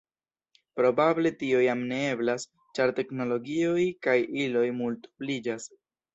[0.77, 2.47] Probable tio jam ne eblas,
[2.79, 5.71] ĉar teknologioj kaj iloj multobliĝas.